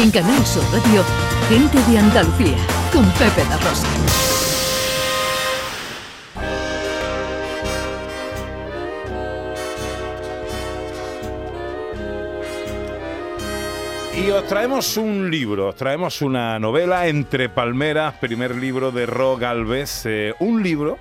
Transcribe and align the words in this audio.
En 0.00 0.12
Canal 0.12 0.46
Sur 0.46 0.62
Radio, 0.72 1.02
Gente 1.48 1.76
de 1.90 1.98
Andalucía, 1.98 2.56
con 2.92 3.04
Pepe 3.14 3.42
La 3.48 3.56
Rosa. 3.56 3.88
Y 14.16 14.30
os 14.30 14.46
traemos 14.46 14.96
un 14.96 15.28
libro, 15.28 15.70
os 15.70 15.74
traemos 15.74 16.22
una 16.22 16.60
novela 16.60 17.08
Entre 17.08 17.48
Palmeras, 17.48 18.14
primer 18.20 18.54
libro 18.54 18.92
de 18.92 19.04
Ro 19.04 19.36
Galvez, 19.36 20.06
eh, 20.06 20.32
un 20.38 20.62
libro 20.62 20.96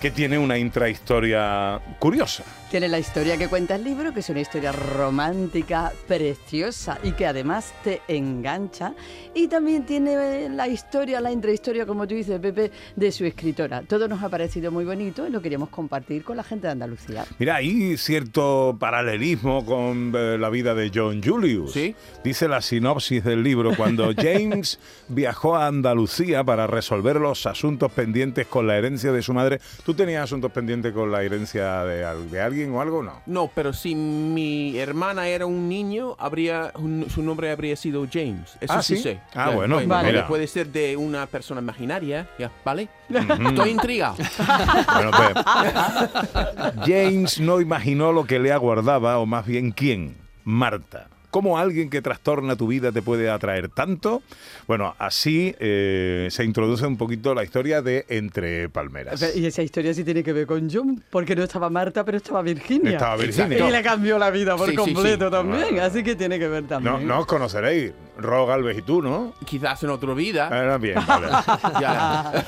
que 0.00 0.12
tiene 0.12 0.38
una 0.38 0.56
intrahistoria 0.56 1.80
curiosa. 1.98 2.44
Tiene 2.74 2.88
la 2.88 2.98
historia 2.98 3.36
que 3.36 3.46
cuenta 3.46 3.76
el 3.76 3.84
libro, 3.84 4.12
que 4.12 4.18
es 4.18 4.28
una 4.30 4.40
historia 4.40 4.72
romántica, 4.72 5.92
preciosa 6.08 6.98
y 7.04 7.12
que 7.12 7.24
además 7.24 7.72
te 7.84 8.00
engancha. 8.08 8.94
Y 9.32 9.46
también 9.46 9.86
tiene 9.86 10.48
la 10.48 10.66
historia, 10.66 11.20
la 11.20 11.30
intrahistoria, 11.30 11.86
como 11.86 12.08
tú 12.08 12.16
dices, 12.16 12.40
Pepe, 12.40 12.72
de 12.96 13.12
su 13.12 13.24
escritora. 13.26 13.82
Todo 13.82 14.08
nos 14.08 14.24
ha 14.24 14.28
parecido 14.28 14.72
muy 14.72 14.84
bonito 14.84 15.24
y 15.24 15.30
lo 15.30 15.40
queríamos 15.40 15.68
compartir 15.68 16.24
con 16.24 16.36
la 16.36 16.42
gente 16.42 16.66
de 16.66 16.72
Andalucía. 16.72 17.24
Mira, 17.38 17.54
hay 17.54 17.96
cierto 17.96 18.76
paralelismo 18.76 19.64
con 19.64 20.12
eh, 20.12 20.36
la 20.36 20.50
vida 20.50 20.74
de 20.74 20.90
John 20.92 21.22
Julius. 21.22 21.74
Sí. 21.74 21.94
Dice 22.24 22.48
la 22.48 22.60
sinopsis 22.60 23.22
del 23.22 23.44
libro, 23.44 23.76
cuando 23.76 24.12
James 24.16 24.80
viajó 25.06 25.54
a 25.54 25.68
Andalucía 25.68 26.42
para 26.42 26.66
resolver 26.66 27.20
los 27.20 27.46
asuntos 27.46 27.92
pendientes 27.92 28.48
con 28.48 28.66
la 28.66 28.76
herencia 28.76 29.12
de 29.12 29.22
su 29.22 29.32
madre. 29.32 29.60
¿Tú 29.84 29.94
tenías 29.94 30.24
asuntos 30.24 30.50
pendientes 30.50 30.92
con 30.92 31.12
la 31.12 31.22
herencia 31.22 31.84
de 31.84 32.40
alguien 32.40 32.63
o 32.72 32.80
algo? 32.80 33.02
No. 33.02 33.20
No, 33.26 33.50
pero 33.54 33.72
si 33.72 33.94
mi 33.94 34.78
hermana 34.78 35.26
era 35.28 35.46
un 35.46 35.68
niño, 35.68 36.16
habría 36.18 36.72
un- 36.76 37.06
su 37.10 37.22
nombre 37.22 37.50
habría 37.50 37.76
sido 37.76 38.06
James. 38.10 38.56
Eso 38.60 38.72
Ah, 38.74 38.82
sí, 38.82 38.96
sé. 38.96 39.20
Ah, 39.34 39.50
bueno, 39.50 39.80
Vale. 39.86 40.08
mira. 40.12 40.26
Puede 40.28 40.46
ser 40.46 40.68
de 40.68 40.96
una 40.96 41.26
persona 41.26 41.60
imaginaria, 41.60 42.28
ya, 42.38 42.50
¿vale? 42.64 42.88
Estoy 43.08 43.70
intrigado. 43.70 44.16
Bueno, 44.94 45.10
Pep. 45.10 46.84
James 46.86 47.40
no 47.40 47.60
imaginó 47.60 48.12
lo 48.12 48.24
que 48.24 48.38
le 48.38 48.52
aguardaba, 48.52 49.18
o 49.18 49.26
más 49.26 49.46
bien 49.46 49.70
quién, 49.72 50.16
Marta. 50.44 51.08
¿Cómo 51.34 51.58
alguien 51.58 51.90
que 51.90 52.00
trastorna 52.00 52.54
tu 52.54 52.68
vida 52.68 52.92
te 52.92 53.02
puede 53.02 53.28
atraer 53.28 53.68
tanto? 53.68 54.22
Bueno, 54.68 54.94
así 55.00 55.52
eh, 55.58 56.28
se 56.30 56.44
introduce 56.44 56.86
un 56.86 56.96
poquito 56.96 57.34
la 57.34 57.42
historia 57.42 57.82
de 57.82 58.04
Entre 58.08 58.68
Palmeras. 58.68 59.34
Y 59.34 59.44
esa 59.44 59.60
historia 59.60 59.92
sí 59.94 60.04
tiene 60.04 60.22
que 60.22 60.32
ver 60.32 60.46
con 60.46 60.70
John, 60.70 61.02
porque 61.10 61.34
no 61.34 61.42
estaba 61.42 61.68
Marta, 61.70 62.04
pero 62.04 62.18
estaba 62.18 62.40
Virginia. 62.40 62.92
Estaba 62.92 63.16
Virginia. 63.16 63.66
Y 63.66 63.72
le 63.72 63.82
cambió 63.82 64.16
la 64.16 64.30
vida 64.30 64.56
por 64.56 64.70
Sí, 64.70 64.76
sí, 64.76 64.84
sí. 64.84 64.94
completo 64.94 65.28
también, 65.28 65.70
Bueno. 65.70 65.82
así 65.82 66.04
que 66.04 66.14
tiene 66.14 66.38
que 66.38 66.46
ver 66.46 66.68
también. 66.68 66.94
No, 66.94 67.00
no 67.00 67.18
os 67.22 67.26
conoceréis, 67.26 67.92
Ro 68.16 68.46
Galvez 68.46 68.78
y 68.78 68.82
tú, 68.82 69.02
¿no? 69.02 69.34
Quizás 69.44 69.82
en 69.82 69.90
otra 69.90 70.14
vida. 70.14 70.48
Ah, 70.50 70.78
bien, 70.78 70.98
vale. 71.06 71.28
Ya. 71.80 72.44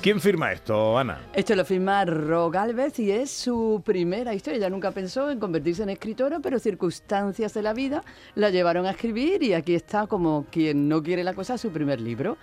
¿Quién 0.00 0.20
firma 0.20 0.52
esto, 0.52 0.96
Ana? 0.98 1.20
Esto 1.32 1.54
lo 1.56 1.64
firma 1.64 2.04
Ro 2.04 2.50
Galvez 2.50 2.98
y 2.98 3.10
es 3.10 3.30
su 3.30 3.82
primera 3.84 4.34
historia. 4.34 4.58
Ella 4.58 4.70
nunca 4.70 4.92
pensó 4.92 5.30
en 5.30 5.40
convertirse 5.40 5.82
en 5.82 5.90
escritora, 5.90 6.38
pero 6.40 6.58
circunstancias 6.58 7.54
de 7.54 7.62
la 7.62 7.72
vida 7.72 8.04
la 8.34 8.50
llevaron 8.50 8.86
a 8.86 8.90
escribir 8.90 9.42
y 9.42 9.54
aquí 9.54 9.74
está 9.74 10.06
como 10.06 10.46
quien 10.50 10.88
no 10.88 11.02
quiere 11.02 11.24
la 11.24 11.34
cosa, 11.34 11.58
su 11.58 11.70
primer 11.70 12.00
libro. 12.00 12.36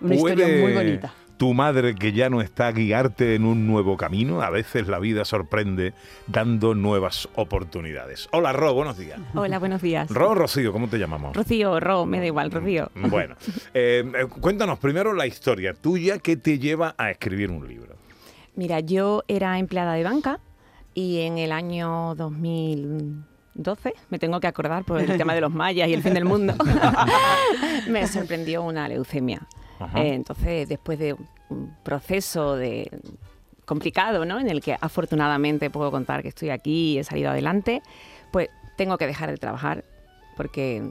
Una 0.00 0.14
historia 0.16 0.46
¿Puede 0.46 0.62
muy 0.62 0.72
bonita. 0.72 1.14
Tu 1.42 1.54
madre 1.54 1.96
que 1.96 2.12
ya 2.12 2.30
no 2.30 2.40
está 2.40 2.68
a 2.68 2.70
guiarte 2.70 3.34
en 3.34 3.44
un 3.44 3.66
nuevo 3.66 3.96
camino. 3.96 4.42
A 4.42 4.50
veces 4.50 4.86
la 4.86 5.00
vida 5.00 5.24
sorprende 5.24 5.92
dando 6.28 6.76
nuevas 6.76 7.28
oportunidades. 7.34 8.28
Hola, 8.30 8.52
Ro, 8.52 8.74
buenos 8.74 8.96
días. 8.96 9.18
Hola, 9.34 9.58
buenos 9.58 9.82
días. 9.82 10.08
Ro 10.08 10.36
Rocío, 10.36 10.72
¿cómo 10.72 10.86
te 10.86 10.98
llamamos? 10.98 11.34
Rocío, 11.34 11.80
Ro, 11.80 12.06
me 12.06 12.20
da 12.20 12.26
igual, 12.26 12.52
Rocío. 12.52 12.92
Bueno, 12.94 13.34
eh, 13.74 14.04
eh, 14.14 14.26
cuéntanos 14.40 14.78
primero 14.78 15.14
la 15.14 15.26
historia 15.26 15.74
tuya 15.74 16.20
que 16.20 16.36
te 16.36 16.60
lleva 16.60 16.94
a 16.96 17.10
escribir 17.10 17.50
un 17.50 17.66
libro. 17.66 17.96
Mira, 18.54 18.78
yo 18.78 19.24
era 19.26 19.58
empleada 19.58 19.94
de 19.94 20.04
banca 20.04 20.38
y 20.94 21.22
en 21.22 21.38
el 21.38 21.50
año 21.50 22.14
2012, 22.14 23.94
me 24.10 24.20
tengo 24.20 24.38
que 24.38 24.46
acordar 24.46 24.84
por 24.84 25.00
el 25.00 25.16
tema 25.18 25.34
de 25.34 25.40
los 25.40 25.50
mayas 25.50 25.88
y 25.88 25.92
el 25.92 26.04
fin 26.04 26.14
del 26.14 26.24
mundo, 26.24 26.54
me 27.88 28.06
sorprendió 28.06 28.62
una 28.62 28.86
leucemia. 28.86 29.44
Eh, 29.94 30.14
entonces, 30.14 30.68
después 30.68 30.98
de 30.98 31.16
proceso 31.82 32.56
de 32.56 32.90
complicado, 33.64 34.24
¿no? 34.24 34.40
En 34.40 34.48
el 34.48 34.60
que 34.60 34.76
afortunadamente 34.80 35.70
puedo 35.70 35.90
contar 35.90 36.22
que 36.22 36.28
estoy 36.28 36.50
aquí 36.50 36.92
y 36.92 36.98
he 36.98 37.04
salido 37.04 37.30
adelante, 37.30 37.82
pues 38.30 38.48
tengo 38.76 38.98
que 38.98 39.06
dejar 39.06 39.30
de 39.30 39.36
trabajar 39.36 39.84
porque 40.36 40.82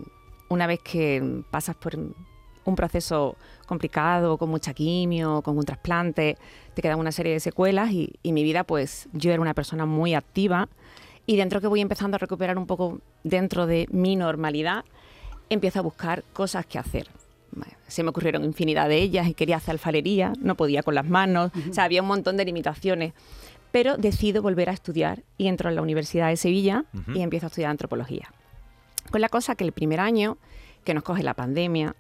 una 0.50 0.68
vez 0.68 0.80
que 0.80 1.44
pasas 1.52 1.76
por 1.76 1.96
un 1.96 2.76
proceso 2.76 3.36
complicado, 3.66 4.38
con 4.38 4.50
mucha 4.50 4.74
quimio, 4.74 5.42
con 5.42 5.58
un 5.58 5.66
trasplante, 5.66 6.38
te 6.74 6.82
quedan 6.82 7.00
una 7.00 7.12
serie 7.12 7.34
de 7.34 7.40
secuelas 7.40 7.92
y, 7.92 8.14
y 8.22 8.34
mi 8.34 8.44
vida, 8.44 8.64
pues 8.64 9.10
yo 9.14 9.32
era 9.32 9.42
una 9.42 9.54
persona 9.54 9.86
muy 9.86 10.14
activa 10.14 10.70
y 11.26 11.38
dentro 11.38 11.62
que 11.62 11.68
voy 11.68 11.82
empezando 11.82 12.16
a 12.16 12.20
recuperar 12.20 12.58
un 12.58 12.68
poco 12.68 13.00
dentro 13.24 13.66
de 13.66 13.88
mi 13.92 14.16
normalidad, 14.16 14.84
empiezo 15.50 15.80
a 15.80 15.82
buscar 15.84 16.24
cosas 16.34 16.66
que 16.66 16.80
hacer. 16.80 17.08
Se 17.88 18.04
me 18.04 18.10
ocurrieron 18.10 18.44
infinidad 18.44 18.88
de 18.88 18.98
ellas 18.98 19.28
y 19.28 19.34
quería 19.34 19.58
hacer 19.58 19.74
alfarería, 19.74 20.34
no 20.40 20.56
podía 20.56 20.84
con 20.84 20.96
las 20.96 21.08
manos, 21.08 21.52
o 21.70 21.74
sea, 21.74 21.84
había 21.84 22.02
un 22.02 22.08
montón 22.08 22.38
de 22.38 22.46
limitaciones. 22.46 23.14
Pero 23.72 23.98
decido 23.98 24.42
volver 24.42 24.70
a 24.70 24.74
estudiar 24.74 25.24
y 25.38 25.48
entro 25.48 25.70
en 25.70 25.76
la 25.76 25.82
Universidad 25.82 26.30
de 26.30 26.38
Sevilla 26.38 26.86
y 27.14 27.22
empiezo 27.22 27.46
a 27.46 27.48
estudiar 27.48 27.72
antropología. 27.72 28.32
Con 29.10 29.22
la 29.22 29.30
cosa 29.30 29.56
que 29.56 29.64
el 29.64 29.72
primer 29.72 30.00
año, 30.00 30.38
que 30.84 30.94
nos 30.94 31.04
coge 31.04 31.24
la 31.24 31.34
pandemia, 31.34 31.96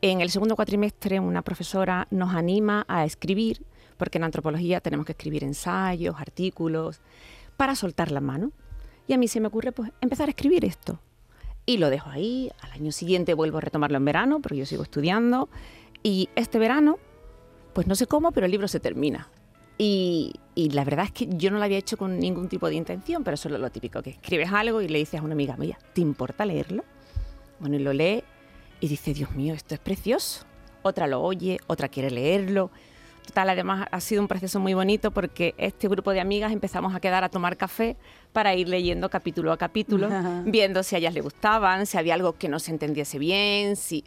en 0.00 0.20
el 0.20 0.30
segundo 0.30 0.56
cuatrimestre 0.56 1.20
una 1.20 1.42
profesora 1.42 2.08
nos 2.10 2.34
anima 2.34 2.84
a 2.88 3.04
escribir, 3.04 3.64
porque 3.96 4.18
en 4.18 4.24
antropología 4.24 4.80
tenemos 4.80 5.06
que 5.06 5.12
escribir 5.12 5.44
ensayos, 5.44 6.16
artículos, 6.18 7.00
para 7.56 7.76
soltar 7.76 8.10
la 8.10 8.20
mano. 8.20 8.50
Y 9.06 9.12
a 9.12 9.18
mí 9.18 9.28
se 9.28 9.40
me 9.40 9.46
ocurre 9.46 9.70
pues 9.70 9.92
empezar 10.00 10.26
a 10.28 10.30
escribir 10.30 10.64
esto. 10.64 10.98
Y 11.64 11.76
lo 11.76 11.90
dejo 11.90 12.10
ahí, 12.10 12.50
al 12.60 12.72
año 12.72 12.92
siguiente 12.92 13.34
vuelvo 13.34 13.58
a 13.58 13.60
retomarlo 13.60 13.96
en 13.96 14.04
verano, 14.04 14.40
porque 14.40 14.58
yo 14.58 14.66
sigo 14.66 14.82
estudiando. 14.82 15.48
Y 16.02 16.28
este 16.34 16.58
verano, 16.58 16.98
pues 17.72 17.86
no 17.86 17.94
sé 17.94 18.06
cómo, 18.06 18.32
pero 18.32 18.46
el 18.46 18.52
libro 18.52 18.68
se 18.68 18.80
termina. 18.80 19.28
Y, 19.78 20.34
y 20.54 20.70
la 20.70 20.84
verdad 20.84 21.06
es 21.06 21.12
que 21.12 21.28
yo 21.28 21.50
no 21.50 21.58
lo 21.58 21.64
había 21.64 21.78
hecho 21.78 21.96
con 21.96 22.18
ningún 22.18 22.48
tipo 22.48 22.68
de 22.68 22.74
intención, 22.74 23.24
pero 23.24 23.34
eso 23.34 23.48
es 23.48 23.58
lo 23.58 23.70
típico, 23.70 24.02
que 24.02 24.10
escribes 24.10 24.52
algo 24.52 24.82
y 24.82 24.88
le 24.88 24.98
dices 24.98 25.20
a 25.20 25.22
una 25.22 25.34
amiga, 25.34 25.56
mira, 25.56 25.78
¿te 25.94 26.00
importa 26.00 26.44
leerlo? 26.44 26.84
Bueno, 27.60 27.76
y 27.76 27.78
lo 27.78 27.92
lee 27.92 28.24
y 28.80 28.88
dice, 28.88 29.14
Dios 29.14 29.30
mío, 29.32 29.54
esto 29.54 29.74
es 29.74 29.80
precioso. 29.80 30.44
Otra 30.82 31.06
lo 31.06 31.22
oye, 31.22 31.58
otra 31.68 31.88
quiere 31.88 32.10
leerlo. 32.10 32.72
Total, 33.26 33.48
además 33.50 33.86
ha 33.90 34.00
sido 34.00 34.20
un 34.20 34.28
proceso 34.28 34.58
muy 34.58 34.74
bonito 34.74 35.10
porque 35.12 35.54
este 35.56 35.88
grupo 35.88 36.12
de 36.12 36.20
amigas 36.20 36.52
empezamos 36.52 36.94
a 36.94 37.00
quedar 37.00 37.22
a 37.22 37.28
tomar 37.28 37.56
café 37.56 37.96
para 38.32 38.54
ir 38.54 38.68
leyendo 38.68 39.08
capítulo 39.08 39.52
a 39.52 39.56
capítulo, 39.56 40.08
viendo 40.44 40.82
si 40.82 40.96
a 40.96 40.98
ellas 40.98 41.14
les 41.14 41.22
gustaban, 41.22 41.86
si 41.86 41.96
había 41.98 42.14
algo 42.14 42.32
que 42.34 42.48
no 42.48 42.58
se 42.58 42.72
entendiese 42.72 43.18
bien, 43.18 43.76
si... 43.76 44.04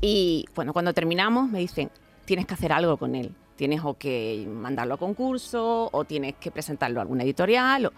Y 0.00 0.44
bueno, 0.54 0.72
cuando 0.72 0.92
terminamos 0.92 1.50
me 1.50 1.58
dicen, 1.58 1.90
tienes 2.24 2.46
que 2.46 2.54
hacer 2.54 2.72
algo 2.72 2.98
con 2.98 3.14
él. 3.14 3.32
Tienes 3.56 3.80
o 3.82 3.94
que 3.94 4.46
mandarlo 4.48 4.94
a 4.94 4.98
concurso 4.98 5.88
o 5.90 6.04
tienes 6.04 6.34
que 6.36 6.52
presentarlo 6.52 7.00
a 7.00 7.02
alguna 7.02 7.24
editorial. 7.24 7.86
O... 7.86 7.92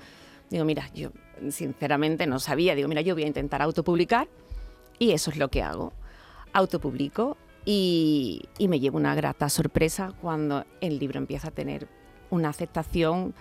Digo, 0.48 0.64
mira, 0.64 0.88
yo 0.94 1.10
sinceramente 1.50 2.26
no 2.26 2.38
sabía. 2.38 2.74
Digo, 2.74 2.88
mira, 2.88 3.02
yo 3.02 3.14
voy 3.14 3.24
a 3.24 3.26
intentar 3.26 3.60
autopublicar 3.60 4.28
y 4.98 5.10
eso 5.10 5.30
es 5.30 5.36
lo 5.36 5.48
que 5.48 5.62
hago. 5.62 5.92
Autopublico 6.54 7.36
y, 7.64 8.42
y 8.58 8.68
me 8.68 8.80
llevo 8.80 8.98
una 8.98 9.14
grata 9.14 9.48
sorpresa 9.48 10.12
cuando 10.20 10.64
el 10.80 10.98
libro 10.98 11.18
empieza 11.18 11.48
a 11.48 11.50
tener 11.50 11.88
una 12.30 12.48
aceptación 12.48 13.34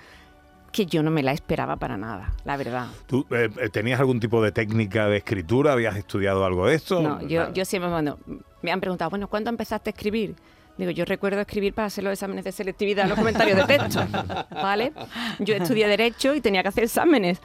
que 0.71 0.85
yo 0.85 1.03
no 1.03 1.11
me 1.11 1.23
la 1.23 1.31
esperaba 1.31 1.77
para 1.77 1.97
nada, 1.97 2.33
la 2.45 2.57
verdad. 2.57 2.87
¿Tú 3.07 3.25
eh, 3.31 3.49
eh, 3.59 3.69
tenías 3.69 3.99
algún 3.99 4.19
tipo 4.19 4.41
de 4.41 4.51
técnica 4.51 5.07
de 5.07 5.17
escritura? 5.17 5.73
¿Habías 5.73 5.95
estudiado 5.95 6.45
algo 6.45 6.67
de 6.67 6.75
esto? 6.75 7.01
No, 7.01 7.21
yo, 7.27 7.51
yo 7.53 7.65
siempre, 7.65 7.89
bueno, 7.89 8.19
me 8.61 8.71
han 8.71 8.79
preguntado, 8.79 9.09
bueno, 9.09 9.27
¿cuándo 9.27 9.49
empezaste 9.49 9.89
a 9.89 9.93
escribir? 9.93 10.35
Digo, 10.77 10.91
yo 10.91 11.03
recuerdo 11.05 11.41
escribir 11.41 11.73
para 11.73 11.87
hacer 11.87 12.03
los 12.03 12.13
exámenes 12.13 12.45
de 12.45 12.51
selectividad, 12.51 13.05
los 13.07 13.17
comentarios 13.17 13.57
de 13.57 13.77
texto, 13.77 13.99
¿vale? 14.51 14.93
Yo 15.39 15.55
estudié 15.55 15.87
Derecho 15.87 16.33
y 16.35 16.41
tenía 16.41 16.61
que 16.61 16.69
hacer 16.69 16.85
exámenes, 16.85 17.41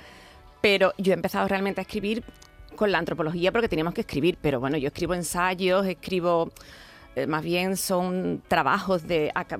pero 0.61 0.93
yo 0.99 1.13
he 1.13 1.17
empezado 1.17 1.49
realmente 1.49 1.81
a 1.81 1.83
escribir 1.83 2.23
con 2.75 2.93
la 2.93 2.99
antropología 2.99 3.53
porque 3.53 3.69
teníamos 3.69 3.95
que 3.95 4.03
escribir, 4.03 4.39
pero 4.41 4.61
bueno, 4.61 4.77
yo 4.77 4.89
escribo 4.89 5.15
ensayos, 5.15 5.87
escribo, 5.87 6.51
eh, 7.17 7.27
más 7.27 7.43
bien 7.43 7.77
son 7.77 8.43
trabajos 8.49 9.07
de 9.07 9.31
aca- 9.35 9.59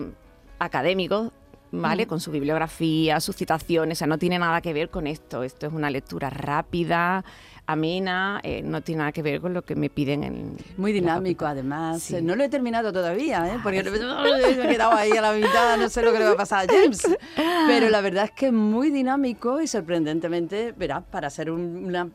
académicos 0.59 1.33
¿vale? 1.77 2.07
Con 2.07 2.21
su 2.21 2.31
bibliografía, 2.31 3.19
sus 3.19 3.35
citaciones, 3.35 3.99
o 3.99 4.01
sea, 4.01 4.07
no 4.07 4.17
tiene 4.17 4.39
nada 4.39 4.61
que 4.61 4.73
ver 4.73 4.91
con 4.91 5.09
esto. 5.09 5.43
Esto 5.43 5.67
es 5.67 5.73
una 5.73 5.91
lectura 5.91 6.31
rápida, 6.31 7.25
amena, 7.67 8.41
eh, 8.43 8.63
no 8.63 8.83
tiene 8.83 8.99
nada 9.01 9.13
que 9.13 9.23
ver 9.23 9.41
con 9.41 9.55
lo 9.55 9.63
que 9.63 9.75
me 9.75 9.89
piden 9.91 10.23
en... 10.25 10.57
Muy 10.77 10.93
dinámico, 10.93 11.47
además. 11.47 12.03
Sí. 12.03 12.17
No 12.23 12.37
lo 12.37 12.45
he 12.45 12.49
terminado 12.49 12.93
todavía, 12.93 13.55
¿eh? 13.55 13.59
porque 13.63 13.83
me 13.91 14.65
he 14.65 14.69
quedado 14.69 14.93
ahí 14.93 15.13
a 15.13 15.21
la 15.23 15.33
mitad, 15.33 15.77
no 15.79 15.89
sé 15.89 16.03
lo 16.03 16.13
que 16.13 16.19
le 16.19 16.25
va 16.27 16.33
a 16.33 16.37
pasar 16.37 16.69
a 16.69 16.73
James. 16.73 17.03
Pero 17.67 17.89
la 17.89 18.01
verdad 18.01 18.25
es 18.25 18.31
que 18.33 18.47
es 18.47 18.53
muy 18.53 18.91
dinámico 18.91 19.61
y 19.61 19.67
sorprendentemente, 19.67 20.73
verás, 20.77 21.03
para 21.11 21.31
ser 21.31 21.51
un- 21.51 21.85
una, 21.87 22.09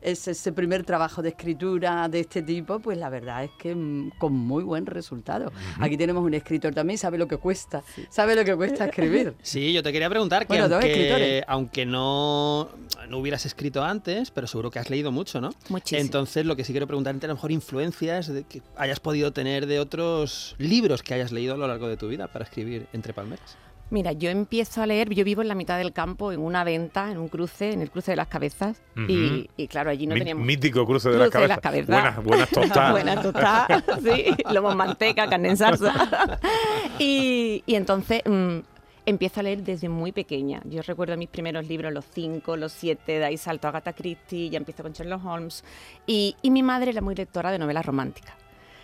ese, 0.00 0.32
ese 0.32 0.52
primer 0.52 0.84
trabajo 0.84 1.22
de 1.22 1.30
escritura 1.30 2.08
de 2.08 2.20
este 2.20 2.42
tipo, 2.42 2.78
pues 2.78 2.98
la 2.98 3.08
verdad 3.08 3.44
es 3.44 3.50
que 3.58 3.74
mm, 3.74 4.10
con 4.18 4.32
muy 4.34 4.62
buen 4.64 4.86
resultado. 4.86 5.52
Aquí 5.80 5.96
tenemos 5.96 6.22
un 6.24 6.34
escritor 6.34 6.74
también, 6.74 6.98
sabe 6.98 7.16
lo 7.18 7.26
que 7.26 7.38
cuesta, 7.38 7.82
sabe 8.10 8.34
lo 8.36 8.44
que 8.44 8.54
cuesta 8.54 8.84
escribir. 8.86 9.34
Sí, 9.42 9.72
yo 9.72 9.82
te 9.82 9.92
quería 9.92 10.10
preguntar 10.10 10.42
que 10.42 10.48
Bueno, 10.48 10.68
dos 10.68 10.74
aunque, 10.82 10.90
escritores. 10.92 11.44
aunque 11.46 11.86
no, 11.86 12.68
no 13.08 13.18
hubieras 13.18 13.46
escrito 13.46 13.82
antes, 13.84 14.30
pero 14.30 14.46
seguro 14.46 14.65
que 14.70 14.78
has 14.78 14.90
leído 14.90 15.12
mucho, 15.12 15.40
¿no? 15.40 15.50
Muchísimo. 15.68 16.00
Entonces, 16.00 16.44
lo 16.46 16.56
que 16.56 16.64
sí 16.64 16.72
quiero 16.72 16.86
preguntarte, 16.86 17.26
a 17.26 17.28
lo 17.28 17.34
mejor 17.34 17.52
influencias 17.52 18.26
de 18.28 18.44
que 18.44 18.62
hayas 18.76 19.00
podido 19.00 19.32
tener 19.32 19.66
de 19.66 19.80
otros 19.80 20.54
libros 20.58 21.02
que 21.02 21.14
hayas 21.14 21.32
leído 21.32 21.54
a 21.54 21.56
lo 21.56 21.66
largo 21.68 21.88
de 21.88 21.96
tu 21.96 22.08
vida 22.08 22.28
para 22.28 22.44
escribir 22.44 22.86
entre 22.92 23.12
palmeras. 23.12 23.56
Mira, 23.88 24.10
yo 24.10 24.30
empiezo 24.30 24.82
a 24.82 24.86
leer, 24.86 25.10
yo 25.14 25.24
vivo 25.24 25.42
en 25.42 25.48
la 25.48 25.54
mitad 25.54 25.78
del 25.78 25.92
campo, 25.92 26.32
en 26.32 26.40
una 26.40 26.64
venta, 26.64 27.08
en 27.12 27.18
un 27.18 27.28
cruce, 27.28 27.70
en 27.72 27.82
el 27.82 27.90
cruce 27.92 28.10
de 28.10 28.16
las 28.16 28.26
cabezas, 28.26 28.82
y, 28.96 29.46
claro, 29.68 29.90
allí 29.90 30.08
no 30.08 30.14
Mí- 30.14 30.20
teníamos... 30.22 30.44
Mítico 30.44 30.84
cruce 30.84 31.08
de 31.08 31.14
Cruce 31.14 31.38
de 31.38 31.40
las 31.46 31.48
las 31.50 31.60
cabezas. 31.60 31.86
cabezas. 31.86 32.24
Buenas, 32.24 32.24
buenas 32.24 32.50
tostadas. 32.50 32.90
Buena 32.96 33.22
tostada, 33.22 33.84
sí, 34.02 34.24
lomo 34.52 34.72
en 34.72 34.76
manteca, 34.76 35.28
carne 35.28 35.50
en 35.50 35.56
salsa. 35.56 36.40
y, 36.98 37.62
y 37.64 37.74
entonces 37.76 38.22
mm, 38.24 38.58
empiezo 39.06 39.40
a 39.40 39.44
leer 39.44 39.62
desde 39.62 39.88
muy 39.88 40.12
pequeña. 40.12 40.60
Yo 40.64 40.82
recuerdo 40.82 41.16
mis 41.16 41.28
primeros 41.28 41.66
libros, 41.66 41.92
los 41.92 42.04
cinco, 42.12 42.56
los 42.56 42.72
siete, 42.72 43.18
de 43.18 43.24
ahí 43.24 43.36
salto 43.36 43.68
a 43.68 43.70
Agatha 43.70 43.92
Christie, 43.92 44.50
ya 44.50 44.58
empiezo 44.58 44.82
con 44.82 44.92
Sherlock 44.92 45.24
Holmes. 45.24 45.64
Y, 46.06 46.36
y 46.42 46.50
mi 46.50 46.62
madre 46.62 46.90
era 46.90 47.00
muy 47.00 47.14
lectora 47.14 47.52
de 47.52 47.58
novelas 47.58 47.86
románticas. 47.86 48.34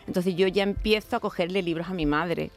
Entonces 0.07 0.35
yo 0.35 0.47
ya 0.47 0.63
empiezo 0.63 1.17
a 1.17 1.21
cogerle 1.21 1.63
libros 1.63 1.89
a 1.89 1.95
mi 1.95 2.07
madre 2.07 2.51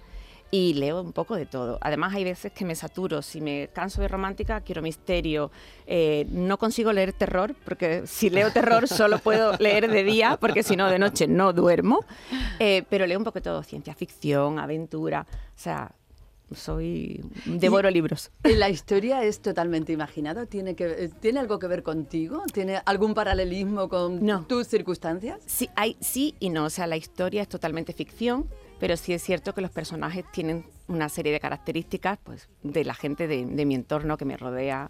y 0.51 0.73
leo 0.75 1.01
un 1.01 1.11
poco 1.11 1.35
de 1.35 1.45
todo. 1.45 1.77
Además 1.81 2.13
hay 2.13 2.23
veces 2.23 2.51
que 2.51 2.65
me 2.65 2.75
saturo, 2.75 3.21
si 3.21 3.41
me 3.41 3.69
canso 3.73 4.01
de 4.01 4.07
romántica, 4.07 4.61
quiero 4.61 4.81
misterio. 4.81 5.51
Eh, 5.87 6.27
no 6.29 6.57
consigo 6.57 6.93
leer 6.93 7.13
terror, 7.13 7.55
porque 7.65 8.03
si 8.05 8.29
leo 8.29 8.51
terror 8.51 8.87
solo 8.87 9.19
puedo 9.19 9.53
leer 9.57 9.89
de 9.89 10.03
día, 10.03 10.37
porque 10.39 10.63
si 10.63 10.75
no 10.75 10.89
de 10.89 10.99
noche 10.99 11.27
no 11.27 11.51
duermo. 11.51 12.05
Eh, 12.59 12.83
pero 12.89 13.05
leo 13.07 13.17
un 13.17 13.25
poco 13.25 13.39
de 13.39 13.43
todo, 13.43 13.63
ciencia 13.63 13.93
ficción, 13.95 14.59
aventura, 14.59 15.25
o 15.29 15.59
sea, 15.59 15.91
soy... 16.53 17.23
devoro 17.45 17.89
libros. 17.89 18.31
¿Y 18.43 18.53
¿La 18.53 18.69
historia 18.69 19.23
es 19.23 19.39
totalmente 19.41 19.91
imaginada? 19.93 20.45
¿Tiene, 20.45 20.75
que, 20.75 21.09
¿Tiene 21.19 21.39
algo 21.39 21.59
que 21.59 21.67
ver 21.67 21.83
contigo? 21.83 22.43
¿Tiene 22.53 22.81
algún 22.85 23.13
paralelismo 23.13 23.89
con 23.89 24.25
No. 24.25 24.45
tus 24.45 24.67
circunstancias? 24.67 25.39
Sí, 25.45 25.69
hay, 25.75 25.97
sí 26.01 26.35
y 26.39 26.49
no. 26.49 26.65
O 26.65 26.69
sea, 26.69 26.87
la 26.87 26.97
historia 26.97 27.41
es 27.41 27.47
totalmente 27.49 27.93
ficción, 27.93 28.47
pero 28.79 28.97
sí 28.97 29.13
es 29.13 29.23
cierto 29.23 29.53
que 29.53 29.61
los 29.61 29.71
personajes 29.71 30.25
tienen 30.31 30.65
una 30.87 31.09
serie 31.09 31.31
de 31.31 31.39
características 31.39 32.19
pues, 32.23 32.47
de 32.63 32.83
la 32.83 32.93
gente 32.93 33.27
de, 33.27 33.45
de 33.45 33.65
mi 33.65 33.73
entorno 33.75 34.17
que 34.17 34.25
me 34.25 34.37
rodea. 34.37 34.89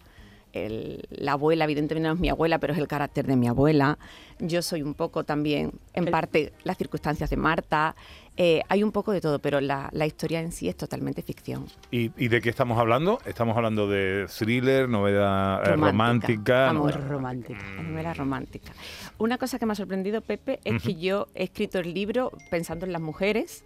El- 0.55 1.05
la 1.09 1.33
abuela, 1.33 1.65
evidentemente 1.65 2.07
no 2.07 2.13
es 2.15 2.19
mi 2.19 2.29
abuela, 2.29 2.59
pero 2.59 2.71
es 2.73 2.79
el 2.79 2.87
carácter 2.87 3.27
de 3.27 3.35
mi 3.35 3.47
abuela. 3.47 3.97
Yo 4.39 4.61
soy 4.61 4.81
un 4.81 4.93
poco 4.93 5.23
también, 5.25 5.73
en 5.93 6.05
El- 6.05 6.11
parte, 6.11 6.53
las 6.63 6.77
circunstancias 6.77 7.29
de 7.29 7.35
Marta. 7.37 7.95
Eh, 8.37 8.61
hay 8.69 8.83
un 8.83 8.91
poco 8.91 9.11
de 9.13 9.21
todo, 9.21 9.39
pero 9.39 9.61
la, 9.61 9.89
la 9.93 10.05
historia 10.05 10.39
en 10.41 10.51
sí 10.51 10.67
es 10.69 10.75
totalmente 10.75 11.21
ficción. 11.21 11.65
¿Y, 11.91 12.11
y 12.17 12.27
de 12.29 12.41
qué 12.41 12.49
estamos 12.49 12.77
hablando? 12.77 13.19
Estamos 13.25 13.55
hablando 13.55 13.87
de 13.89 14.27
thriller, 14.37 14.87
novela 14.89 15.61
eh, 15.63 15.69
romántica. 15.75 16.67
Romántica. 16.67 16.69
Amor. 16.69 16.93
novela- 16.95 17.07
Romántica. 17.07 17.65
La 17.77 17.83
novela 17.83 18.13
romántica. 18.13 18.73
Una 19.17 19.37
cosa 19.37 19.57
que 19.59 19.65
me 19.65 19.71
ha 19.73 19.75
sorprendido, 19.75 20.21
Pepe, 20.21 20.59
es 20.65 20.81
que 20.83 20.95
yo 20.95 21.27
he 21.35 21.43
escrito 21.45 21.79
el 21.79 21.93
libro 21.93 22.31
pensando 22.49 22.85
en 22.85 22.91
las 22.93 23.01
mujeres, 23.01 23.63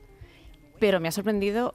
pero 0.80 1.00
me 1.00 1.08
ha 1.08 1.12
sorprendido 1.12 1.74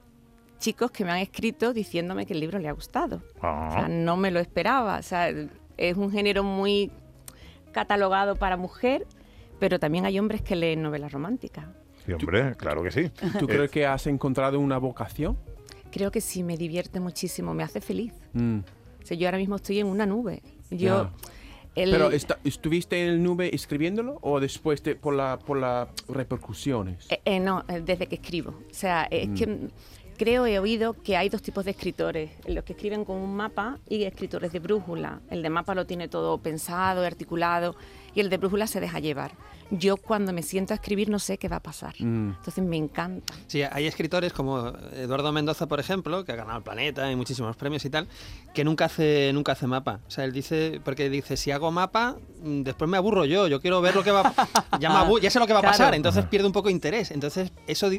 chicos 0.59 0.91
que 0.91 1.03
me 1.05 1.11
han 1.11 1.17
escrito 1.19 1.73
diciéndome 1.73 2.25
que 2.25 2.33
el 2.33 2.39
libro 2.39 2.59
le 2.59 2.67
ha 2.67 2.71
gustado. 2.73 3.21
Ah. 3.41 3.67
O 3.69 3.73
sea, 3.73 3.87
no 3.87 4.17
me 4.17 4.31
lo 4.31 4.39
esperaba. 4.39 4.97
O 4.99 5.03
sea, 5.03 5.29
es 5.77 5.97
un 5.97 6.11
género 6.11 6.43
muy 6.43 6.91
catalogado 7.71 8.35
para 8.35 8.57
mujer, 8.57 9.05
pero 9.59 9.79
también 9.79 10.05
hay 10.05 10.17
hombres 10.19 10.41
que 10.41 10.55
leen 10.55 10.81
novelas 10.81 11.11
románticas. 11.11 11.65
Sí, 12.05 12.13
hombre, 12.13 12.55
claro 12.55 12.83
que 12.83 12.91
sí. 12.91 13.09
¿Tú 13.39 13.45
Eh, 13.45 13.47
crees 13.47 13.71
que 13.71 13.85
has 13.85 14.05
encontrado 14.07 14.59
una 14.59 14.77
vocación? 14.77 15.37
Creo 15.91 16.11
que 16.11 16.21
sí, 16.21 16.43
me 16.43 16.57
divierte 16.57 16.99
muchísimo, 16.99 17.53
me 17.53 17.63
hace 17.63 17.81
feliz. 17.81 18.13
Mm. 18.33 18.59
O 18.59 19.05
sea, 19.05 19.17
yo 19.17 19.27
ahora 19.27 19.37
mismo 19.37 19.55
estoy 19.55 19.79
en 19.79 19.87
una 19.87 20.05
nube. 20.05 20.41
Yo, 20.69 20.77
Ya. 20.77 21.11
el- 21.75 21.91
Pero 21.91 22.11
esta- 22.11 22.37
¿estuviste 22.43 23.01
en 23.03 23.09
el 23.09 23.23
nube 23.23 23.53
escribiéndolo 23.55 24.19
o 24.21 24.39
después 24.39 24.83
de, 24.83 24.95
por 24.95 25.15
las 25.15 25.41
por 25.43 25.57
las 25.57 25.87
repercusiones? 26.07 27.07
Eh, 27.11 27.21
eh, 27.25 27.39
no, 27.39 27.63
eh, 27.67 27.81
desde 27.83 28.07
que 28.07 28.15
escribo. 28.15 28.51
O 28.51 28.73
sea, 28.73 29.03
es 29.09 29.29
Mm. 29.29 29.33
que 29.35 29.59
creo, 30.15 30.45
he 30.45 30.59
oído 30.59 30.93
que 30.93 31.17
hay 31.17 31.29
dos 31.29 31.41
tipos 31.41 31.65
de 31.65 31.71
escritores, 31.71 32.31
los 32.47 32.63
que 32.63 32.73
escriben 32.73 33.05
con 33.05 33.17
un 33.17 33.35
mapa 33.35 33.77
y 33.89 34.03
escritores 34.03 34.51
de 34.51 34.59
brújula. 34.59 35.19
El 35.29 35.41
de 35.43 35.49
mapa 35.49 35.75
lo 35.75 35.85
tiene 35.85 36.07
todo 36.07 36.37
pensado, 36.39 37.03
articulado, 37.05 37.75
y 38.13 38.19
el 38.21 38.29
de 38.29 38.37
brújula 38.37 38.67
se 38.67 38.79
deja 38.79 38.99
llevar. 38.99 39.31
Yo 39.71 39.97
cuando 39.97 40.31
me 40.31 40.43
siento 40.43 40.73
a 40.73 40.75
escribir 40.75 41.09
no 41.09 41.17
sé 41.17 41.39
qué 41.39 41.49
va 41.49 41.55
a 41.55 41.59
pasar. 41.63 41.95
Mm. 41.97 42.35
Entonces 42.37 42.63
me 42.63 42.77
encanta. 42.77 43.33
Sí, 43.47 43.63
hay 43.63 43.87
escritores 43.87 44.31
como 44.31 44.71
Eduardo 44.93 45.31
Mendoza, 45.31 45.65
por 45.67 45.79
ejemplo, 45.79 46.23
que 46.23 46.31
ha 46.33 46.35
ganado 46.35 46.59
el 46.59 46.63
planeta 46.63 47.11
y 47.11 47.15
muchísimos 47.15 47.55
premios 47.57 47.83
y 47.83 47.89
tal, 47.89 48.07
que 48.53 48.63
nunca 48.63 48.85
hace, 48.85 49.31
nunca 49.33 49.53
hace 49.53 49.65
mapa. 49.65 50.01
O 50.07 50.11
sea, 50.11 50.23
él 50.23 50.33
dice, 50.33 50.79
porque 50.85 51.09
dice, 51.09 51.35
si 51.35 51.49
hago 51.49 51.71
mapa, 51.71 52.15
mm, 52.43 52.61
después 52.61 52.89
me 52.89 52.97
aburro 52.97 53.25
yo, 53.25 53.47
yo 53.47 53.59
quiero 53.59 53.81
ver 53.81 53.95
lo 53.95 54.03
que 54.03 54.11
va 54.11 54.31
ya, 54.79 55.03
me 55.03 55.19
ya 55.19 55.31
sé 55.31 55.39
lo 55.39 55.47
que 55.47 55.53
va 55.53 55.59
a 55.59 55.61
Claro. 55.63 55.77
pasar, 55.77 55.95
entonces 55.95 56.25
pierdo 56.25 56.45
un 56.47 56.53
poco 56.53 56.67
de 56.67 56.73
interés. 56.73 57.09
Entonces, 57.09 57.51
eso, 57.65 57.89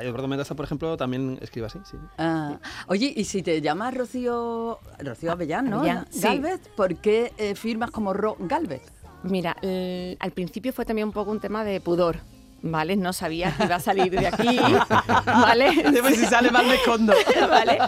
Eduardo 0.00 0.28
Mendoza, 0.28 0.54
por 0.54 0.64
ejemplo, 0.64 0.96
también 0.96 1.38
escribe 1.42 1.65
así. 1.66 1.78
Sí. 1.90 1.96
Ah, 2.18 2.58
oye, 2.88 3.12
y 3.14 3.24
si 3.24 3.42
te 3.42 3.60
llamas 3.60 3.94
Rocío, 3.94 4.78
Rocío 4.98 5.32
Avellán, 5.32 5.68
¿no? 5.70 5.78
Avellán, 5.80 6.06
sí. 6.10 6.20
Galvez, 6.22 6.60
¿por 6.76 6.96
qué 6.96 7.32
eh, 7.38 7.54
firmas 7.54 7.90
como 7.90 8.12
Ro 8.12 8.36
Galvez? 8.40 8.82
Mira, 9.22 9.56
el- 9.62 10.16
al 10.20 10.30
principio 10.32 10.72
fue 10.72 10.84
también 10.84 11.08
un 11.08 11.12
poco 11.12 11.30
un 11.30 11.40
tema 11.40 11.64
de 11.64 11.80
pudor. 11.80 12.18
¿Vale? 12.62 12.96
No 12.96 13.12
sabía 13.12 13.54
que 13.54 13.64
iba 13.64 13.76
a 13.76 13.80
salir 13.80 14.10
de 14.18 14.26
aquí, 14.26 14.58
¿vale? 15.26 15.70
si 16.14 16.24
sale 16.24 16.50
mal 16.50 16.66
me 16.66 16.76
escondo. 16.76 17.12
¿vale? 17.50 17.78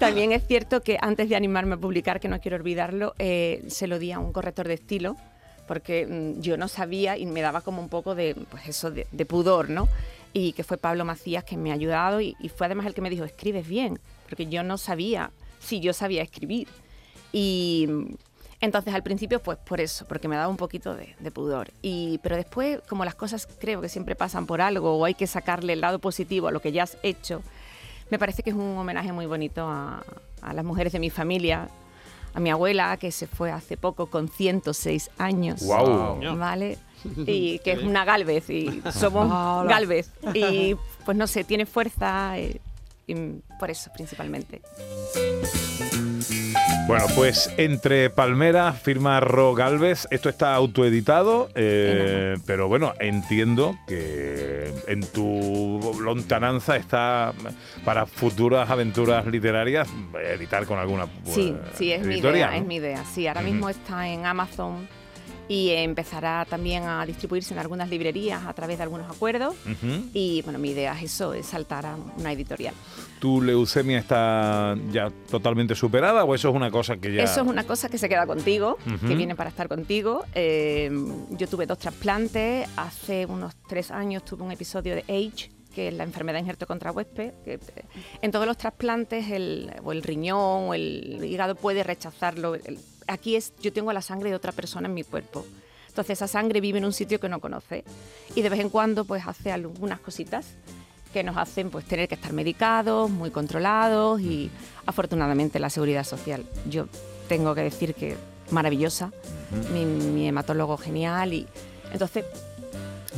También 0.00 0.32
es 0.32 0.44
cierto 0.46 0.82
que 0.82 0.98
antes 1.00 1.28
de 1.28 1.36
animarme 1.36 1.74
a 1.74 1.78
publicar, 1.78 2.18
que 2.20 2.28
no 2.28 2.40
quiero 2.40 2.56
olvidarlo, 2.56 3.14
eh, 3.18 3.64
se 3.68 3.86
lo 3.86 3.98
di 3.98 4.10
a 4.12 4.18
un 4.18 4.32
corrector 4.32 4.66
de 4.68 4.74
estilo, 4.74 5.16
porque 5.68 6.06
mm, 6.06 6.40
yo 6.40 6.56
no 6.56 6.66
sabía 6.68 7.16
y 7.16 7.26
me 7.26 7.40
daba 7.42 7.60
como 7.60 7.80
un 7.80 7.88
poco 7.88 8.14
de, 8.16 8.34
pues 8.50 8.68
eso, 8.68 8.90
de, 8.90 9.06
de 9.12 9.24
pudor, 9.24 9.70
¿no? 9.70 9.88
Y 10.32 10.52
que 10.52 10.62
fue 10.64 10.76
Pablo 10.76 11.04
Macías 11.04 11.44
que 11.44 11.56
me 11.56 11.70
ha 11.70 11.74
ayudado 11.74 12.20
y, 12.20 12.36
y 12.40 12.48
fue 12.48 12.66
además 12.66 12.86
el 12.86 12.94
que 12.94 13.00
me 13.00 13.10
dijo, 13.10 13.24
escribes 13.24 13.66
bien, 13.66 13.98
porque 14.28 14.46
yo 14.46 14.62
no 14.62 14.78
sabía 14.78 15.30
si 15.58 15.80
yo 15.80 15.92
sabía 15.92 16.22
escribir. 16.22 16.68
Y 17.32 17.88
entonces 18.60 18.94
al 18.94 19.02
principio, 19.02 19.40
pues 19.40 19.58
por 19.58 19.80
eso, 19.80 20.06
porque 20.06 20.28
me 20.28 20.36
daba 20.36 20.48
un 20.48 20.56
poquito 20.56 20.94
de, 20.94 21.14
de 21.18 21.30
pudor. 21.30 21.70
Y, 21.82 22.18
pero 22.22 22.36
después, 22.36 22.80
como 22.88 23.04
las 23.04 23.14
cosas 23.14 23.46
creo 23.46 23.80
que 23.80 23.88
siempre 23.88 24.16
pasan 24.16 24.46
por 24.46 24.60
algo 24.60 24.96
o 24.96 25.04
hay 25.04 25.14
que 25.14 25.26
sacarle 25.26 25.74
el 25.74 25.80
lado 25.80 25.98
positivo 25.98 26.48
a 26.48 26.52
lo 26.52 26.60
que 26.60 26.72
ya 26.72 26.82
has 26.82 26.98
hecho, 27.02 27.42
me 28.10 28.18
parece 28.18 28.42
que 28.42 28.50
es 28.50 28.56
un 28.56 28.76
homenaje 28.78 29.12
muy 29.12 29.26
bonito 29.26 29.66
a, 29.66 30.02
a 30.42 30.52
las 30.52 30.64
mujeres 30.64 30.92
de 30.92 30.98
mi 30.98 31.10
familia, 31.10 31.68
a 32.34 32.40
mi 32.40 32.50
abuela 32.50 32.96
que 32.96 33.12
se 33.12 33.26
fue 33.26 33.50
hace 33.52 33.76
poco 33.76 34.06
con 34.06 34.28
106 34.28 35.10
años. 35.18 35.62
Guau. 35.62 36.20
¿Vale? 36.36 36.78
Y 37.26 37.58
que 37.60 37.72
es 37.72 37.82
una 37.82 38.04
Galvez 38.04 38.50
y 38.50 38.82
somos 38.92 39.28
Galvez. 39.68 40.10
Y 40.34 40.76
pues 41.04 41.16
no 41.16 41.26
sé, 41.26 41.44
tiene 41.44 41.66
fuerza 41.66 42.38
eh, 42.38 42.60
y 43.06 43.14
por 43.58 43.70
eso 43.70 43.90
principalmente. 43.94 44.60
Bueno, 46.86 47.04
pues 47.14 47.52
entre 47.58 48.08
Palmeras, 48.08 48.80
firma 48.80 49.20
Ro 49.20 49.54
Galvez, 49.54 50.08
esto 50.10 50.30
está 50.30 50.54
autoeditado, 50.54 51.50
eh, 51.54 52.36
pero 52.46 52.68
bueno, 52.68 52.94
entiendo 52.98 53.78
que 53.86 54.72
en 54.86 55.02
tu 55.02 55.98
lontananza 56.00 56.76
está 56.76 57.34
para 57.84 58.06
futuras 58.06 58.70
aventuras 58.70 59.26
literarias 59.26 59.88
editar 60.32 60.64
con 60.64 60.78
alguna 60.78 61.06
Sí, 61.24 61.54
eh, 61.54 61.70
sí, 61.74 61.92
es 61.92 62.06
mi 62.06 62.16
idea, 62.16 62.50
¿no? 62.50 62.56
es 62.56 62.64
mi 62.64 62.76
idea. 62.76 63.04
Sí, 63.04 63.26
ahora 63.26 63.42
mismo 63.42 63.68
está 63.68 64.08
en 64.08 64.24
Amazon 64.24 64.88
y 65.48 65.70
empezará 65.70 66.44
también 66.44 66.84
a 66.84 67.04
distribuirse 67.06 67.54
en 67.54 67.60
algunas 67.60 67.88
librerías 67.88 68.44
a 68.46 68.52
través 68.52 68.76
de 68.76 68.82
algunos 68.82 69.10
acuerdos. 69.10 69.54
Y 70.12 70.42
bueno, 70.42 70.58
mi 70.58 70.70
idea 70.70 70.92
es 70.98 71.04
eso, 71.04 71.32
es 71.34 71.46
saltar 71.46 71.86
a 71.86 71.96
una 72.18 72.32
editorial. 72.32 72.74
¿Tu 73.18 73.40
leucemia 73.42 73.98
está 73.98 74.76
ya 74.92 75.10
totalmente 75.30 75.74
superada 75.74 76.24
o 76.24 76.34
eso 76.34 76.50
es 76.50 76.54
una 76.54 76.70
cosa 76.70 76.96
que 76.98 77.14
ya... 77.14 77.22
Eso 77.24 77.40
es 77.40 77.46
una 77.46 77.64
cosa 77.64 77.88
que 77.88 77.98
se 77.98 78.08
queda 78.08 78.26
contigo, 78.26 78.76
que 79.06 79.14
viene 79.14 79.34
para 79.34 79.50
estar 79.50 79.68
contigo. 79.68 80.24
Eh, 80.34 80.90
yo 81.30 81.46
tuve 81.48 81.66
dos 81.66 81.78
trasplantes, 81.78 82.68
hace 82.76 83.26
unos 83.26 83.54
tres 83.68 83.90
años 83.90 84.24
tuve 84.24 84.42
un 84.42 84.52
episodio 84.52 84.94
de 84.94 85.00
Age, 85.08 85.50
que 85.74 85.88
es 85.88 85.94
la 85.94 86.04
enfermedad 86.04 86.38
injerto 86.40 86.66
contra 86.66 86.92
huésped. 86.92 87.32
que, 87.44 87.54
eh, 87.54 87.60
en 88.22 88.30
todos 88.32 88.46
los 88.46 88.56
trasplantes, 88.58 89.30
el, 89.30 89.72
o 89.82 89.92
el 89.92 90.02
riñón 90.02 90.68
o 90.68 90.74
el 90.74 91.20
hígado 91.24 91.54
puede 91.54 91.82
rechazarlo. 91.84 92.54
El- 92.54 92.78
aquí 93.08 93.36
es, 93.36 93.52
yo 93.60 93.72
tengo 93.72 93.92
la 93.92 94.02
sangre 94.02 94.30
de 94.30 94.36
otra 94.36 94.52
persona 94.52 94.88
en 94.88 94.94
mi 94.94 95.02
cuerpo. 95.02 95.44
Entonces 95.88 96.18
esa 96.18 96.28
sangre 96.28 96.60
vive 96.60 96.78
en 96.78 96.84
un 96.84 96.92
sitio 96.92 97.18
que 97.18 97.28
no 97.28 97.40
conoce 97.40 97.82
y 98.36 98.42
de 98.42 98.48
vez 98.48 98.60
en 98.60 98.68
cuando 98.68 99.04
pues 99.04 99.26
hace 99.26 99.50
algunas 99.50 99.98
cositas 99.98 100.46
que 101.12 101.24
nos 101.24 101.36
hacen 101.36 101.70
pues 101.70 101.86
tener 101.86 102.08
que 102.08 102.14
estar 102.14 102.32
medicados, 102.32 103.10
muy 103.10 103.30
controlados 103.30 104.20
y 104.20 104.50
afortunadamente 104.86 105.58
la 105.58 105.70
seguridad 105.70 106.04
social. 106.04 106.44
Yo 106.68 106.86
tengo 107.28 107.54
que 107.54 107.62
decir 107.62 107.94
que 107.94 108.16
maravillosa, 108.50 109.10
mi, 109.72 109.84
mi 109.84 110.28
hematólogo 110.28 110.76
genial 110.76 111.32
y 111.32 111.46
entonces 111.92 112.24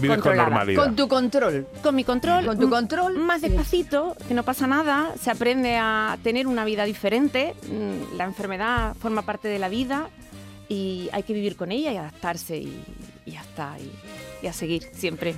Vives 0.00 0.19
con 0.19 0.37
normalidad. 0.37 0.83
Con 0.85 0.97
tu 0.97 1.09
control. 1.09 1.66
con 1.83 1.95
mi 1.95 2.04
control, 2.04 2.47
Con 2.47 2.57
tu 2.59 2.64
m- 2.64 2.71
control. 2.71 3.19
más 3.19 3.40
despacito, 3.42 4.16
que 4.28 4.35
no 4.35 4.42
pasa 4.42 4.66
nada, 4.66 5.12
se 5.21 5.30
aprende 5.30 5.76
a 5.76 6.16
tener 6.23 6.47
una 6.47 6.64
vida 6.64 6.85
diferente, 6.85 7.54
mm, 7.71 8.16
la 8.16 8.25
enfermedad 8.25 8.95
forma 8.97 9.23
parte 9.23 9.49
de 9.49 9.59
la 9.59 9.69
vida 9.69 10.09
y 10.69 11.09
hay 11.12 11.23
que 11.25 11.33
vivir 11.33 11.57
con 11.57 11.73
ella 11.73 11.92
y 11.92 11.97
adaptarse 11.97 12.57
y, 12.57 12.85
y 13.26 13.33
ya 13.33 13.40
está, 13.40 13.76
y, 13.78 13.90
y 14.45 14.47
a 14.49 14.52
seguir 14.52 14.88
siempre. 14.92 15.35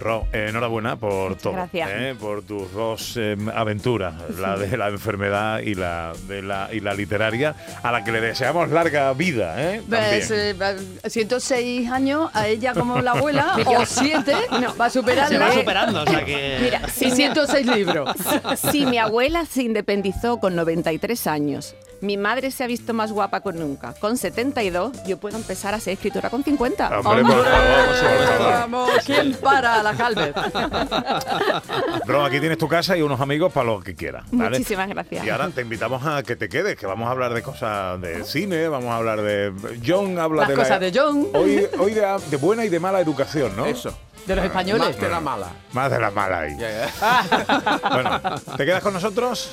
Ro, 0.00 0.26
eh, 0.32 0.46
enhorabuena 0.48 0.96
por 0.96 1.28
Muchas 1.30 1.42
todo, 1.42 1.52
gracias. 1.52 1.90
eh, 1.92 2.14
por 2.18 2.42
tus 2.42 2.72
dos 2.72 3.14
eh, 3.18 3.36
aventuras, 3.54 4.14
la 4.38 4.56
de 4.56 4.76
la 4.76 4.88
enfermedad 4.88 5.58
y 5.60 5.74
la 5.74 6.12
de 6.26 6.40
la 6.42 6.68
y 6.72 6.80
la 6.80 6.94
literaria, 6.94 7.54
a 7.82 7.92
la 7.92 8.02
que 8.02 8.10
le 8.12 8.20
deseamos 8.22 8.70
larga 8.70 9.12
vida, 9.12 9.54
¿eh? 9.74 9.82
Pues, 9.88 10.28
También. 10.28 10.56
eh, 11.04 11.10
106 11.10 11.90
años, 11.90 12.30
a 12.34 12.48
ella 12.48 12.72
como 12.74 13.00
la 13.00 13.12
abuela, 13.12 13.56
o 13.66 13.84
7, 13.84 14.32
va 14.80 14.86
a 14.86 14.90
Se 14.90 14.98
superarla. 15.00 15.38
va 15.38 15.52
superando, 15.52 16.02
o 16.02 16.06
sea 16.06 16.24
que... 16.24 16.58
Mira, 16.62 16.80
Y 16.86 16.90
si 16.90 17.04
mi, 17.06 17.10
106 17.12 17.66
libros. 17.66 18.10
si 18.72 18.86
mi 18.86 18.98
abuela 18.98 19.44
se 19.44 19.62
independizó 19.62 20.38
con 20.40 20.56
93 20.56 21.26
años, 21.26 21.74
mi 22.02 22.16
madre 22.16 22.50
se 22.50 22.64
ha 22.64 22.66
visto 22.66 22.94
más 22.94 23.12
guapa 23.12 23.40
con 23.40 23.58
nunca, 23.58 23.94
con 24.00 24.16
72, 24.16 25.04
yo 25.06 25.18
puedo 25.18 25.36
empezar 25.36 25.74
a 25.74 25.80
ser 25.80 25.92
escritora 25.94 26.30
con 26.30 26.42
50. 26.42 27.00
Hombre, 27.00 27.02
por 27.02 27.18
¡Hombre! 27.18 27.50
favor, 27.50 27.86
por 27.86 28.26
favor. 28.38 28.52
Vamos, 28.52 28.90
¿quién 29.04 29.32
para 29.34 29.82
la 29.82 29.94
Calvet? 29.94 30.34
Ro, 32.06 32.24
aquí 32.24 32.40
tienes 32.40 32.58
tu 32.58 32.68
casa 32.68 32.96
y 32.96 33.02
unos 33.02 33.20
amigos 33.20 33.52
para 33.52 33.66
lo 33.66 33.80
que 33.80 33.94
quieras. 33.94 34.24
¿vale? 34.32 34.50
Muchísimas 34.58 34.88
gracias. 34.88 35.24
Y 35.26 35.30
ahora 35.30 35.48
te 35.50 35.60
invitamos 35.60 36.04
a 36.06 36.22
que 36.22 36.36
te 36.36 36.48
quedes, 36.48 36.76
que 36.76 36.86
vamos 36.86 37.06
a 37.08 37.10
hablar 37.10 37.34
de 37.34 37.42
cosas 37.42 38.00
de 38.00 38.24
cine, 38.24 38.68
vamos 38.68 38.88
a 38.90 38.96
hablar 38.96 39.20
de... 39.22 39.52
John 39.86 40.18
habla 40.18 40.40
Las 40.42 40.48
de 40.48 40.56
la- 40.56 40.62
cosas 40.62 40.80
de 40.80 40.92
John, 40.94 41.28
Hoy, 41.34 41.66
hoy 41.78 41.92
de, 41.94 42.06
de 42.30 42.36
buena 42.36 42.64
y 42.64 42.68
de 42.68 42.80
mala 42.80 43.00
educación, 43.00 43.54
¿no? 43.56 43.66
Eso. 43.66 43.92
de 44.26 44.36
los 44.36 44.44
españoles. 44.44 44.86
Más 44.88 45.00
de 45.00 45.08
la 45.08 45.20
mala. 45.20 45.46
Más 45.72 45.90
de 45.90 46.00
la 46.00 46.10
mala 46.10 46.38
ahí. 46.40 46.56
Bueno, 47.90 48.20
¿te 48.56 48.64
quedas 48.64 48.82
con 48.82 48.92
nosotros? 48.94 49.52